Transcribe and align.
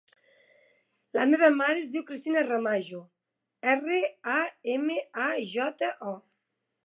La 1.17 1.25
meva 1.33 1.49
mare 1.57 1.81
es 1.81 1.91
diu 1.95 2.05
Cristina 2.07 2.43
Ramajo: 2.47 3.03
erra, 3.75 3.99
a, 4.39 4.41
ema, 4.77 4.99
a, 5.29 5.31
jota, 5.55 5.91
o. 6.13 6.15